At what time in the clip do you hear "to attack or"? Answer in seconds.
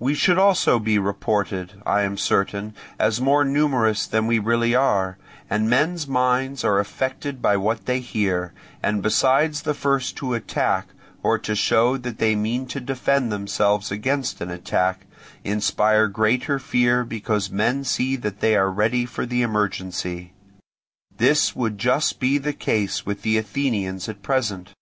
10.16-11.38